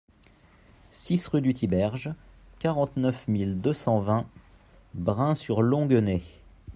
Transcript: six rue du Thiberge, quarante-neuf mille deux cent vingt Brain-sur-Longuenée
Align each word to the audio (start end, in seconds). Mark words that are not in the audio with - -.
six 0.89 1.27
rue 1.27 1.41
du 1.41 1.53
Thiberge, 1.53 2.09
quarante-neuf 2.57 3.27
mille 3.27 3.61
deux 3.61 3.75
cent 3.75 3.99
vingt 3.99 4.27
Brain-sur-Longuenée 4.95 6.23